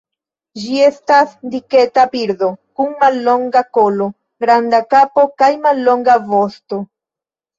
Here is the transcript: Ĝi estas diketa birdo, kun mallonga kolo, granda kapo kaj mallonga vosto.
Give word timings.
Ĝi 0.59 0.77
estas 0.83 1.33
diketa 1.55 2.05
birdo, 2.13 2.49
kun 2.79 2.89
mallonga 3.03 3.63
kolo, 3.79 4.07
granda 4.45 4.79
kapo 4.95 5.27
kaj 5.43 5.51
mallonga 5.67 6.17
vosto. 6.33 6.81